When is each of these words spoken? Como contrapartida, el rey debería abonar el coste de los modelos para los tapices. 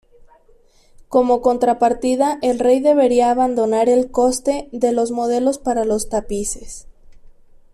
Como 1.09 1.43
contrapartida, 1.43 2.39
el 2.41 2.57
rey 2.57 2.79
debería 2.79 3.29
abonar 3.29 3.87
el 3.87 4.09
coste 4.09 4.67
de 4.71 4.93
los 4.93 5.11
modelos 5.11 5.59
para 5.59 5.85
los 5.85 6.09
tapices. 6.09 6.87